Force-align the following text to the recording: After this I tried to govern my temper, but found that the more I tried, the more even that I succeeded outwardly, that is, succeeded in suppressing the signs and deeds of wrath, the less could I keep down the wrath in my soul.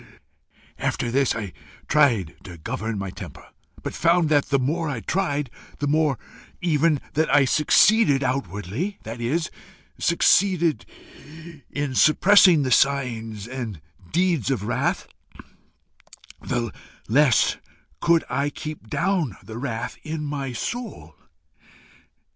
After 0.79 1.11
this 1.11 1.35
I 1.35 1.53
tried 1.87 2.35
to 2.45 2.57
govern 2.57 2.97
my 2.97 3.11
temper, 3.11 3.45
but 3.83 3.93
found 3.93 4.29
that 4.29 4.45
the 4.47 4.57
more 4.57 4.89
I 4.89 5.01
tried, 5.01 5.51
the 5.77 5.85
more 5.85 6.17
even 6.59 6.99
that 7.13 7.29
I 7.31 7.45
succeeded 7.45 8.23
outwardly, 8.23 8.97
that 9.03 9.21
is, 9.21 9.51
succeeded 9.99 10.87
in 11.69 11.93
suppressing 11.93 12.63
the 12.63 12.71
signs 12.71 13.47
and 13.47 13.79
deeds 14.11 14.49
of 14.49 14.63
wrath, 14.63 15.07
the 16.41 16.73
less 17.07 17.57
could 17.99 18.23
I 18.27 18.49
keep 18.49 18.89
down 18.89 19.37
the 19.43 19.59
wrath 19.59 19.97
in 20.01 20.25
my 20.25 20.51
soul. 20.51 21.15